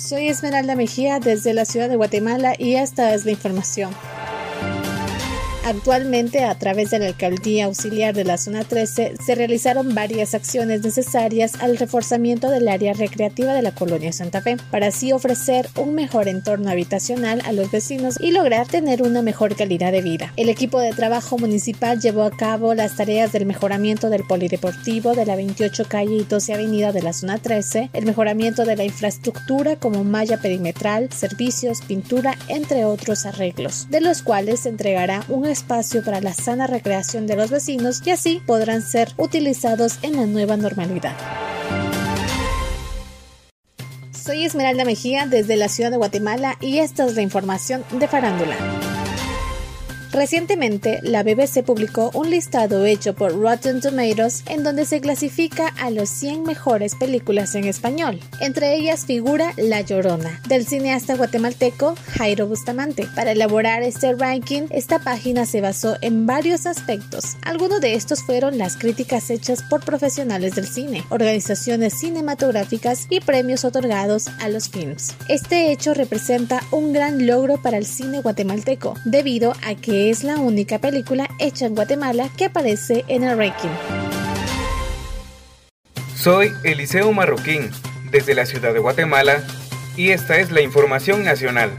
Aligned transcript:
Soy 0.00 0.28
Esmeralda 0.28 0.76
Mejía 0.76 1.20
desde 1.20 1.52
la 1.52 1.66
ciudad 1.66 1.90
de 1.90 1.96
Guatemala 1.96 2.54
y 2.58 2.76
esta 2.76 3.14
es 3.14 3.26
la 3.26 3.32
información. 3.32 3.94
Actualmente, 5.62 6.42
a 6.42 6.54
través 6.54 6.90
de 6.90 6.98
la 6.98 7.06
Alcaldía 7.08 7.66
Auxiliar 7.66 8.14
de 8.14 8.24
la 8.24 8.38
Zona 8.38 8.64
13, 8.64 9.14
se 9.24 9.34
realizaron 9.34 9.94
varias 9.94 10.34
acciones 10.34 10.82
necesarias 10.82 11.52
al 11.60 11.76
reforzamiento 11.76 12.50
del 12.50 12.66
área 12.66 12.94
recreativa 12.94 13.52
de 13.52 13.60
la 13.60 13.72
colonia 13.72 14.12
Santa 14.12 14.40
Fe, 14.40 14.56
para 14.70 14.86
así 14.86 15.12
ofrecer 15.12 15.68
un 15.76 15.94
mejor 15.94 16.28
entorno 16.28 16.70
habitacional 16.70 17.42
a 17.44 17.52
los 17.52 17.70
vecinos 17.70 18.16
y 18.18 18.32
lograr 18.32 18.68
tener 18.68 19.02
una 19.02 19.20
mejor 19.20 19.54
calidad 19.54 19.92
de 19.92 20.00
vida. 20.00 20.32
El 20.36 20.48
equipo 20.48 20.80
de 20.80 20.92
trabajo 20.92 21.36
municipal 21.36 22.00
llevó 22.00 22.22
a 22.22 22.30
cabo 22.30 22.74
las 22.74 22.96
tareas 22.96 23.30
del 23.32 23.44
mejoramiento 23.44 24.08
del 24.08 24.24
polideportivo 24.24 25.14
de 25.14 25.26
la 25.26 25.36
28 25.36 25.84
calle 25.88 26.16
y 26.16 26.24
12 26.24 26.54
avenida 26.54 26.92
de 26.92 27.02
la 27.02 27.12
Zona 27.12 27.36
13, 27.36 27.90
el 27.92 28.06
mejoramiento 28.06 28.64
de 28.64 28.76
la 28.76 28.84
infraestructura 28.84 29.76
como 29.76 30.04
malla 30.04 30.40
perimetral, 30.40 31.12
servicios, 31.12 31.82
pintura, 31.82 32.34
entre 32.48 32.86
otros 32.86 33.26
arreglos, 33.26 33.88
de 33.90 34.00
los 34.00 34.22
cuales 34.22 34.60
se 34.60 34.70
entregará 34.70 35.22
un 35.28 35.50
espacio 35.60 36.02
para 36.02 36.20
la 36.20 36.32
sana 36.32 36.66
recreación 36.66 37.26
de 37.26 37.36
los 37.36 37.50
vecinos 37.50 38.00
y 38.04 38.10
así 38.10 38.42
podrán 38.46 38.82
ser 38.82 39.12
utilizados 39.18 39.98
en 40.02 40.16
la 40.16 40.26
nueva 40.26 40.56
normalidad. 40.56 41.14
Soy 44.12 44.44
Esmeralda 44.44 44.84
Mejía 44.84 45.26
desde 45.26 45.56
la 45.56 45.68
ciudad 45.68 45.90
de 45.90 45.96
Guatemala 45.96 46.56
y 46.60 46.78
esta 46.78 47.04
es 47.04 47.14
la 47.14 47.22
información 47.22 47.84
de 47.92 48.08
Farándula. 48.08 48.56
Recientemente, 50.12 50.98
la 51.02 51.22
BBC 51.22 51.62
publicó 51.64 52.10
un 52.14 52.30
listado 52.30 52.84
hecho 52.84 53.14
por 53.14 53.38
Rotten 53.38 53.80
Tomatoes 53.80 54.42
en 54.48 54.64
donde 54.64 54.84
se 54.84 55.00
clasifica 55.00 55.68
a 55.68 55.90
los 55.90 56.08
100 56.08 56.42
mejores 56.42 56.96
películas 56.96 57.54
en 57.54 57.64
español. 57.64 58.18
Entre 58.40 58.74
ellas 58.74 59.06
figura 59.06 59.52
La 59.56 59.82
Llorona, 59.82 60.40
del 60.48 60.66
cineasta 60.66 61.14
guatemalteco 61.14 61.94
Jairo 62.18 62.48
Bustamante. 62.48 63.06
Para 63.14 63.32
elaborar 63.32 63.82
este 63.84 64.12
ranking, 64.14 64.62
esta 64.70 64.98
página 64.98 65.46
se 65.46 65.60
basó 65.60 65.96
en 66.00 66.26
varios 66.26 66.66
aspectos. 66.66 67.36
Algunos 67.42 67.80
de 67.80 67.94
estos 67.94 68.24
fueron 68.24 68.58
las 68.58 68.76
críticas 68.76 69.30
hechas 69.30 69.62
por 69.62 69.84
profesionales 69.84 70.56
del 70.56 70.66
cine, 70.66 71.04
organizaciones 71.10 71.98
cinematográficas 72.00 73.06
y 73.10 73.20
premios 73.20 73.64
otorgados 73.64 74.26
a 74.40 74.48
los 74.48 74.70
films. 74.70 75.14
Este 75.28 75.70
hecho 75.70 75.94
representa 75.94 76.62
un 76.72 76.92
gran 76.92 77.28
logro 77.28 77.62
para 77.62 77.78
el 77.78 77.86
cine 77.86 78.22
guatemalteco, 78.22 78.94
debido 79.04 79.52
a 79.64 79.76
que 79.76 79.99
es 80.08 80.24
la 80.24 80.38
única 80.38 80.78
película 80.78 81.28
hecha 81.38 81.66
en 81.66 81.74
Guatemala 81.74 82.30
que 82.36 82.46
aparece 82.46 83.04
en 83.08 83.24
el 83.24 83.36
ranking. 83.36 83.68
Soy 86.16 86.52
Eliseo 86.64 87.12
Marroquín, 87.12 87.70
desde 88.10 88.34
la 88.34 88.46
ciudad 88.46 88.72
de 88.72 88.78
Guatemala, 88.78 89.42
y 89.96 90.10
esta 90.10 90.38
es 90.38 90.50
la 90.50 90.60
información 90.62 91.24
nacional. 91.24 91.70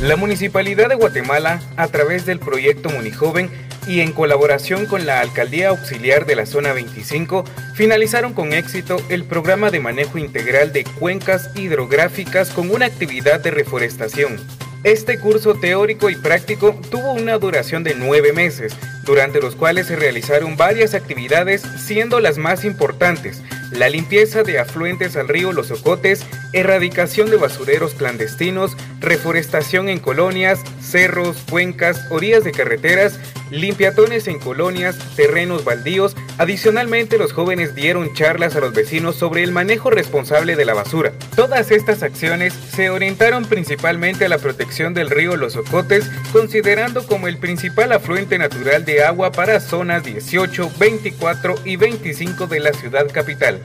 La 0.00 0.16
Municipalidad 0.16 0.88
de 0.88 0.96
Guatemala, 0.96 1.60
a 1.76 1.88
través 1.88 2.26
del 2.26 2.38
proyecto 2.38 2.90
Munijoven 2.90 3.50
y 3.86 4.00
en 4.00 4.12
colaboración 4.12 4.86
con 4.86 5.06
la 5.06 5.20
Alcaldía 5.20 5.68
Auxiliar 5.68 6.26
de 6.26 6.36
la 6.36 6.46
Zona 6.46 6.72
25, 6.72 7.44
finalizaron 7.74 8.32
con 8.32 8.52
éxito 8.52 8.96
el 9.08 9.24
programa 9.24 9.70
de 9.70 9.80
manejo 9.80 10.18
integral 10.18 10.72
de 10.72 10.84
cuencas 10.84 11.50
hidrográficas 11.54 12.50
con 12.50 12.70
una 12.70 12.86
actividad 12.86 13.40
de 13.40 13.50
reforestación. 13.50 14.36
Este 14.84 15.18
curso 15.18 15.54
teórico 15.54 16.10
y 16.10 16.14
práctico 16.14 16.78
tuvo 16.90 17.12
una 17.12 17.38
duración 17.38 17.84
de 17.84 17.94
nueve 17.94 18.34
meses, 18.34 18.76
durante 19.04 19.40
los 19.40 19.56
cuales 19.56 19.86
se 19.86 19.96
realizaron 19.96 20.58
varias 20.58 20.92
actividades, 20.92 21.62
siendo 21.62 22.20
las 22.20 22.36
más 22.36 22.66
importantes 22.66 23.42
la 23.74 23.88
limpieza 23.88 24.42
de 24.44 24.58
afluentes 24.58 25.16
al 25.16 25.28
río 25.28 25.52
Los 25.52 25.70
Ocotes, 25.70 26.24
erradicación 26.52 27.30
de 27.30 27.36
basureros 27.36 27.94
clandestinos, 27.94 28.76
reforestación 29.04 29.88
en 29.88 30.00
colonias, 30.00 30.60
cerros, 30.80 31.36
cuencas, 31.48 32.06
orillas 32.10 32.44
de 32.44 32.52
carreteras, 32.52 33.18
limpiatones 33.50 34.26
en 34.26 34.38
colonias, 34.38 34.96
terrenos 35.16 35.64
baldíos. 35.64 36.16
Adicionalmente, 36.38 37.18
los 37.18 37.32
jóvenes 37.32 37.74
dieron 37.74 38.12
charlas 38.14 38.56
a 38.56 38.60
los 38.60 38.72
vecinos 38.72 39.16
sobre 39.16 39.42
el 39.42 39.52
manejo 39.52 39.90
responsable 39.90 40.56
de 40.56 40.64
la 40.64 40.74
basura. 40.74 41.12
Todas 41.36 41.70
estas 41.70 42.02
acciones 42.02 42.52
se 42.54 42.90
orientaron 42.90 43.44
principalmente 43.44 44.24
a 44.24 44.28
la 44.28 44.38
protección 44.38 44.94
del 44.94 45.10
río 45.10 45.36
Los 45.36 45.56
Ocotes, 45.56 46.10
considerando 46.32 47.06
como 47.06 47.28
el 47.28 47.38
principal 47.38 47.92
afluente 47.92 48.38
natural 48.38 48.84
de 48.84 49.04
agua 49.04 49.32
para 49.32 49.60
zonas 49.60 50.04
18, 50.04 50.70
24 50.78 51.54
y 51.64 51.76
25 51.76 52.46
de 52.46 52.60
la 52.60 52.72
ciudad 52.72 53.06
capital. 53.12 53.60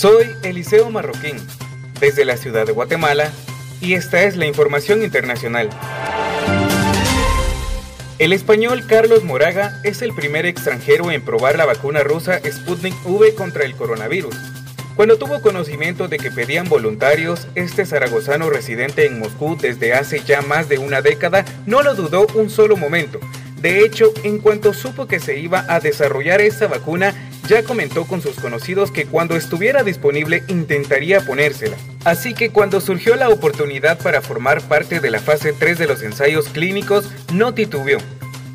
Soy 0.00 0.28
Eliseo 0.42 0.88
Marroquín, 0.90 1.36
desde 2.00 2.24
la 2.24 2.36
ciudad 2.36 2.66
de 2.66 2.72
Guatemala, 2.72 3.30
y 3.80 3.94
esta 3.94 4.22
es 4.24 4.36
la 4.36 4.46
información 4.46 5.02
internacional. 5.02 5.70
El 8.18 8.32
español 8.32 8.84
Carlos 8.86 9.24
Moraga 9.24 9.80
es 9.82 10.02
el 10.02 10.12
primer 10.12 10.44
extranjero 10.44 11.10
en 11.10 11.22
probar 11.22 11.56
la 11.56 11.64
vacuna 11.64 12.02
rusa 12.02 12.40
Sputnik 12.44 12.94
V 13.06 13.34
contra 13.34 13.64
el 13.64 13.74
coronavirus. 13.74 14.36
Cuando 14.94 15.16
tuvo 15.16 15.40
conocimiento 15.40 16.08
de 16.08 16.18
que 16.18 16.30
pedían 16.30 16.68
voluntarios, 16.68 17.48
este 17.54 17.86
zaragozano 17.86 18.50
residente 18.50 19.06
en 19.06 19.18
Moscú 19.18 19.56
desde 19.56 19.94
hace 19.94 20.20
ya 20.20 20.42
más 20.42 20.68
de 20.68 20.76
una 20.76 21.00
década 21.00 21.46
no 21.64 21.82
lo 21.82 21.94
dudó 21.94 22.26
un 22.34 22.50
solo 22.50 22.76
momento. 22.76 23.18
De 23.62 23.82
hecho, 23.82 24.12
en 24.24 24.38
cuanto 24.38 24.74
supo 24.74 25.06
que 25.06 25.20
se 25.20 25.38
iba 25.38 25.64
a 25.68 25.80
desarrollar 25.80 26.42
esta 26.42 26.66
vacuna, 26.66 27.14
ya 27.50 27.64
comentó 27.64 28.06
con 28.06 28.22
sus 28.22 28.36
conocidos 28.36 28.92
que 28.92 29.06
cuando 29.06 29.34
estuviera 29.34 29.82
disponible 29.82 30.44
intentaría 30.46 31.20
ponérsela. 31.20 31.76
Así 32.04 32.32
que 32.32 32.50
cuando 32.50 32.80
surgió 32.80 33.16
la 33.16 33.28
oportunidad 33.28 33.98
para 33.98 34.22
formar 34.22 34.62
parte 34.62 35.00
de 35.00 35.10
la 35.10 35.18
fase 35.18 35.52
3 35.52 35.76
de 35.76 35.88
los 35.88 36.00
ensayos 36.02 36.48
clínicos, 36.48 37.10
no 37.34 37.52
titubeó. 37.52 37.98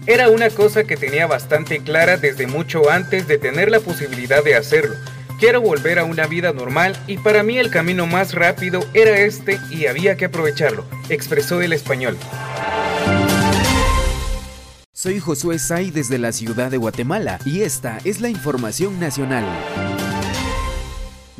Era 0.07 0.29
una 0.29 0.49
cosa 0.49 0.85
que 0.85 0.95
tenía 0.95 1.27
bastante 1.27 1.79
clara 1.79 2.15
desde 2.15 2.47
mucho 2.47 2.89
antes 2.89 3.27
de 3.27 3.37
tener 3.37 3.69
la 3.69 3.81
posibilidad 3.81 4.41
de 4.41 4.55
hacerlo. 4.55 4.95
Quiero 5.41 5.59
volver 5.59 5.99
a 5.99 6.05
una 6.05 6.25
vida 6.25 6.53
normal 6.53 6.97
y 7.05 7.17
para 7.17 7.43
mí 7.43 7.57
el 7.57 7.69
camino 7.69 8.07
más 8.07 8.33
rápido 8.33 8.79
era 8.93 9.19
este 9.19 9.59
y 9.69 9.87
había 9.87 10.15
que 10.15 10.25
aprovecharlo, 10.25 10.85
expresó 11.09 11.61
el 11.61 11.73
español. 11.73 12.17
Soy 14.97 15.19
Josué 15.19 15.59
Say 15.59 15.91
desde 15.91 16.17
la 16.17 16.31
ciudad 16.31 16.71
de 16.71 16.77
Guatemala 16.77 17.37
y 17.43 17.63
esta 17.63 17.97
es 18.05 18.21
la 18.21 18.29
información 18.29 18.97
nacional. 18.97 19.43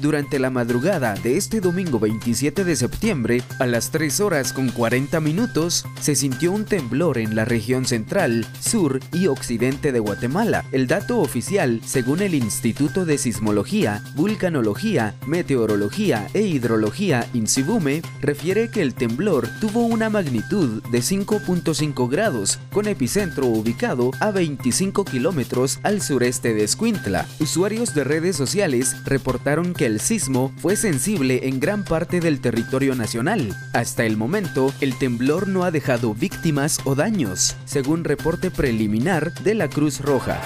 Durante 0.05 0.37
la 0.37 0.51
madrugada 0.51 1.15
de 1.15 1.35
este 1.35 1.61
domingo 1.61 1.97
27 1.97 2.63
de 2.63 2.75
septiembre, 2.75 3.41
a 3.57 3.65
las 3.65 3.89
3 3.89 4.19
horas 4.19 4.53
con 4.53 4.69
40 4.69 5.19
minutos, 5.19 5.83
se 5.99 6.13
sintió 6.13 6.51
un 6.51 6.65
temblor 6.65 7.17
en 7.17 7.35
la 7.35 7.43
región 7.43 7.85
central, 7.85 8.45
sur 8.59 8.99
y 9.11 9.25
occidente 9.25 9.91
de 9.91 9.97
Guatemala. 9.97 10.63
El 10.71 10.85
dato 10.85 11.17
oficial, 11.21 11.81
según 11.83 12.21
el 12.21 12.35
Instituto 12.35 13.03
de 13.03 13.17
Sismología, 13.17 14.03
Vulcanología, 14.13 15.15
Meteorología 15.25 16.27
e 16.35 16.41
Hidrología 16.41 17.27
INSIBUME, 17.33 18.03
refiere 18.21 18.69
que 18.69 18.83
el 18.83 18.93
temblor 18.93 19.49
tuvo 19.59 19.87
una 19.87 20.11
magnitud 20.11 20.83
de 20.91 20.99
5.5 20.99 22.07
grados, 22.11 22.59
con 22.71 22.87
epicentro 22.87 23.47
ubicado 23.47 24.11
a 24.19 24.29
25 24.29 25.03
kilómetros 25.03 25.79
al 25.81 26.03
sureste 26.03 26.53
de 26.53 26.63
Escuintla. 26.63 27.25
Usuarios 27.39 27.95
de 27.95 28.03
redes 28.03 28.35
sociales 28.35 28.95
reportaron 29.03 29.73
que 29.73 29.87
el 29.87 29.94
sismo 29.99 30.51
fue 30.57 30.75
sensible 30.75 31.47
en 31.47 31.59
gran 31.59 31.83
parte 31.83 32.19
del 32.19 32.41
territorio 32.41 32.95
nacional. 32.95 33.55
Hasta 33.73 34.05
el 34.05 34.17
momento, 34.17 34.73
el 34.81 34.97
temblor 34.97 35.47
no 35.47 35.63
ha 35.63 35.71
dejado 35.71 36.13
víctimas 36.13 36.79
o 36.85 36.95
daños, 36.95 37.55
según 37.65 38.03
reporte 38.03 38.51
preliminar 38.51 39.33
de 39.43 39.55
la 39.55 39.69
Cruz 39.69 40.01
Roja. 40.01 40.41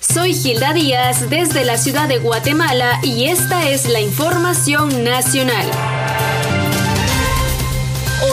Soy 0.00 0.34
Gilda 0.34 0.72
Díaz 0.72 1.28
desde 1.28 1.64
la 1.64 1.76
ciudad 1.76 2.08
de 2.08 2.18
Guatemala 2.18 2.98
y 3.02 3.24
esta 3.26 3.68
es 3.68 3.88
la 3.88 4.00
información 4.00 5.04
nacional. 5.04 5.66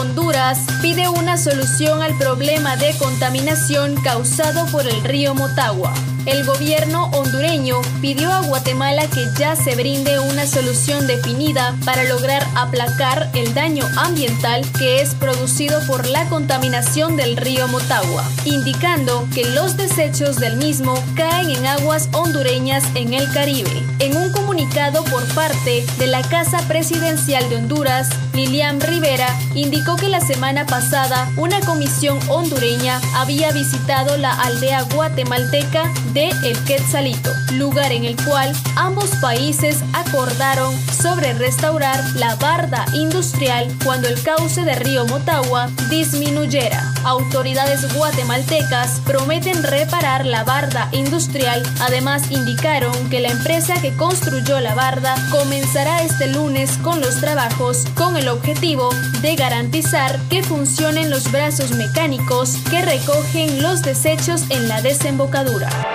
Honduras 0.00 0.58
pide 0.80 1.08
una 1.08 1.36
solución 1.36 2.02
al 2.02 2.16
problema 2.16 2.76
de 2.76 2.94
contaminación 2.98 3.94
causado 4.02 4.66
por 4.72 4.86
el 4.88 5.04
río 5.04 5.34
Motagua. 5.34 5.92
El 6.26 6.46
gobierno 6.46 7.10
hondureño 7.12 7.82
pidió 8.00 8.32
a 8.32 8.40
Guatemala 8.40 9.06
que 9.08 9.26
ya 9.38 9.56
se 9.56 9.74
brinde 9.76 10.18
una 10.20 10.46
solución 10.46 11.06
definida 11.06 11.76
para 11.84 12.04
lograr 12.04 12.46
aplacar 12.54 13.30
el 13.34 13.52
daño 13.52 13.84
ambiental 13.96 14.64
que 14.78 15.02
es 15.02 15.14
producido 15.14 15.80
por 15.86 16.06
la 16.06 16.26
contaminación 16.30 17.16
del 17.16 17.36
río 17.36 17.68
Motagua, 17.68 18.24
indicando 18.46 19.28
que 19.34 19.44
los 19.50 19.76
desechos 19.76 20.36
del 20.36 20.56
mismo 20.56 20.94
caen 21.14 21.50
en 21.50 21.66
aguas 21.66 22.08
hondureñas 22.12 22.84
en 22.94 23.12
el 23.12 23.30
Caribe. 23.32 23.82
En 23.98 24.16
un 24.16 24.32
comunicado 24.32 25.04
por 25.04 25.26
parte 25.34 25.84
de 25.98 26.06
la 26.06 26.22
Casa 26.22 26.58
Presidencial 26.68 27.48
de 27.50 27.56
Honduras, 27.56 28.08
Lilian 28.32 28.80
Rivera 28.80 29.28
indicó 29.54 29.96
que 29.96 30.08
la 30.08 30.20
semana 30.20 30.66
pasada 30.66 31.30
una 31.36 31.60
comisión 31.60 32.18
hondureña 32.28 33.00
había 33.14 33.52
visitado 33.52 34.16
la 34.16 34.32
aldea 34.32 34.82
guatemalteca 34.94 35.92
de 36.14 36.28
El 36.44 36.56
Quetzalito, 36.64 37.30
lugar 37.54 37.92
en 37.92 38.04
el 38.04 38.16
cual 38.24 38.52
ambos 38.76 39.10
países 39.20 39.82
acordaron 39.92 40.74
sobre 40.90 41.34
restaurar 41.34 42.02
la 42.14 42.36
barda 42.36 42.86
industrial 42.94 43.68
cuando 43.84 44.08
el 44.08 44.22
cauce 44.22 44.62
de 44.62 44.76
río 44.76 45.04
Motagua 45.06 45.68
disminuyera. 45.90 46.92
Autoridades 47.04 47.92
guatemaltecas 47.94 49.00
prometen 49.04 49.62
reparar 49.62 50.24
la 50.24 50.44
barda 50.44 50.88
industrial, 50.92 51.62
además 51.80 52.30
indicaron 52.30 53.10
que 53.10 53.20
la 53.20 53.28
empresa 53.28 53.74
que 53.82 53.94
construyó 53.96 54.60
la 54.60 54.74
barda 54.74 55.16
comenzará 55.30 56.02
este 56.02 56.28
lunes 56.28 56.78
con 56.78 57.00
los 57.00 57.20
trabajos 57.20 57.84
con 57.94 58.16
el 58.16 58.28
objetivo 58.28 58.88
de 59.20 59.34
garantizar 59.36 60.18
que 60.30 60.42
funcionen 60.42 61.10
los 61.10 61.30
brazos 61.30 61.72
mecánicos 61.72 62.56
que 62.70 62.82
recogen 62.82 63.62
los 63.62 63.82
desechos 63.82 64.44
en 64.50 64.68
la 64.68 64.80
desembocadura. 64.80 65.93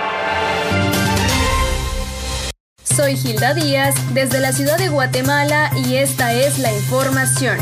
Soy 3.00 3.16
Gilda 3.16 3.54
Díaz 3.54 3.94
desde 4.12 4.40
la 4.40 4.52
ciudad 4.52 4.76
de 4.76 4.90
Guatemala 4.90 5.70
y 5.74 5.94
esta 5.94 6.34
es 6.34 6.58
la 6.58 6.70
información. 6.70 7.56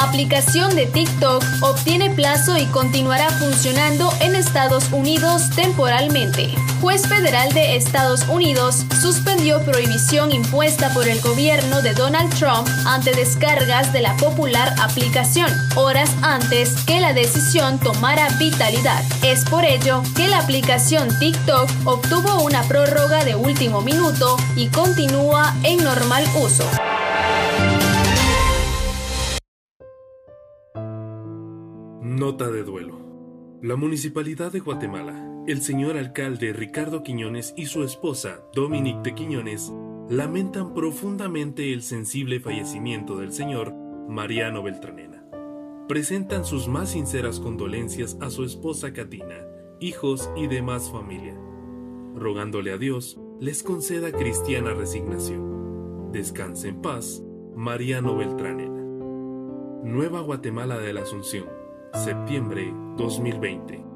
Aplicación 0.00 0.74
de 0.74 0.86
TikTok 0.86 1.44
obtiene 1.60 2.08
plazo 2.08 2.56
y 2.56 2.64
continuará 2.66 3.28
funcionando 3.32 4.10
en 4.20 4.34
Estados 4.34 4.90
Unidos 4.92 5.50
temporalmente. 5.54 6.54
Juez 6.80 7.06
federal 7.06 7.52
de 7.52 7.76
Estados 7.76 8.26
Unidos 8.30 8.86
suspendió 8.98 9.62
prohibición 9.62 10.32
impuesta 10.32 10.90
por 10.94 11.06
el 11.06 11.20
gobierno 11.20 11.82
de 11.82 11.92
Donald 11.92 12.34
Trump 12.34 12.66
ante 12.86 13.12
descargas 13.12 13.92
de 13.92 14.00
la 14.00 14.16
popular 14.16 14.74
aplicación, 14.80 15.52
horas 15.76 16.10
antes 16.22 16.82
que 16.86 16.98
la 17.00 17.12
decisión 17.12 17.78
tomara 17.78 18.26
vitalidad. 18.38 19.04
Es 19.22 19.44
por 19.44 19.66
ello 19.66 20.02
que 20.16 20.28
la 20.28 20.38
aplicación 20.38 21.10
TikTok 21.18 21.68
obtuvo 21.84 22.42
una 22.42 22.62
prórroga 22.62 23.22
de 23.26 23.34
último 23.34 23.82
minuto 23.82 24.38
y 24.56 24.68
continúa 24.68 25.54
en 25.62 25.84
normal 25.84 26.24
uso. 26.40 26.64
Nota 32.20 32.50
de 32.50 32.64
duelo. 32.64 32.98
La 33.62 33.76
Municipalidad 33.76 34.52
de 34.52 34.60
Guatemala, 34.60 35.42
el 35.46 35.62
señor 35.62 35.96
alcalde 35.96 36.52
Ricardo 36.52 37.02
Quiñones 37.02 37.54
y 37.56 37.64
su 37.64 37.82
esposa, 37.82 38.44
Dominique 38.54 39.00
de 39.02 39.14
Quiñones, 39.14 39.72
lamentan 40.10 40.74
profundamente 40.74 41.72
el 41.72 41.82
sensible 41.82 42.38
fallecimiento 42.38 43.16
del 43.16 43.32
señor 43.32 43.72
Mariano 44.06 44.62
Beltranena. 44.62 45.24
Presentan 45.88 46.44
sus 46.44 46.68
más 46.68 46.90
sinceras 46.90 47.40
condolencias 47.40 48.18
a 48.20 48.28
su 48.28 48.44
esposa 48.44 48.92
Katina, 48.92 49.38
hijos 49.80 50.30
y 50.36 50.46
demás 50.46 50.90
familia, 50.90 51.34
rogándole 52.14 52.72
a 52.72 52.76
Dios 52.76 53.18
les 53.40 53.62
conceda 53.62 54.12
cristiana 54.12 54.74
resignación. 54.74 56.12
Descanse 56.12 56.68
en 56.68 56.82
paz, 56.82 57.22
Mariano 57.56 58.14
Beltranena. 58.14 58.82
Nueva 59.84 60.20
Guatemala 60.20 60.76
de 60.76 60.92
la 60.92 61.00
Asunción 61.00 61.59
septiembre 61.94 62.72
2020. 62.96 63.89